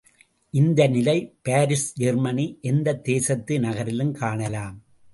இந்த 0.49 0.87
நிலை 0.87 1.35
Paris 1.41 1.93
Germany 1.95 2.57
எந்தத் 2.61 3.03
தேசத்து 3.03 3.59
நகரிலும் 3.59 4.11
காணலாம். 4.11 4.83